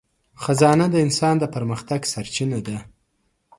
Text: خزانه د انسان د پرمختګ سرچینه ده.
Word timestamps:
خزانه 0.43 0.85
د 0.91 0.95
انسان 1.05 1.35
د 1.39 1.43
پرمختګ 1.55 2.01
سرچینه 2.13 2.59
ده. 2.67 2.77